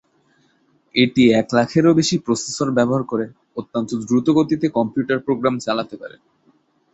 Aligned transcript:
এটি 0.95 1.23
এক 1.33 1.47
লাখেরও 1.53 1.97
বেশি 1.99 2.15
প্রসেসর 2.25 2.67
ব্যবহার 2.77 3.03
করে 3.03 3.25
অত্যন্ত 3.57 3.89
দ্রুত 4.01 4.27
গতিতে 4.37 4.67
কম্পিউটার 4.77 5.19
প্রোগ্রাম 5.25 5.55
চালাতে 5.65 5.95
পারে। 6.01 6.15